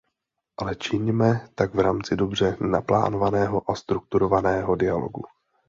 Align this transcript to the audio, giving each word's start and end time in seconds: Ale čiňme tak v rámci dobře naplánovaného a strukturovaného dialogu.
Ale 0.61 0.73
čiňme 0.75 1.47
tak 1.55 1.73
v 1.75 1.79
rámci 1.79 2.15
dobře 2.15 2.57
naplánovaného 2.61 3.71
a 3.71 3.75
strukturovaného 3.75 4.75
dialogu. 4.75 5.21